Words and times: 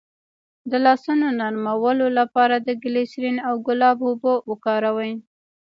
د 0.71 0.73
لاسونو 0.85 1.27
نرمولو 1.39 2.07
لپاره 2.19 2.55
د 2.59 2.69
ګلسرین 2.83 3.37
او 3.47 3.53
ګلاب 3.67 3.97
اوبه 4.07 4.33
وکاروئ 4.49 5.13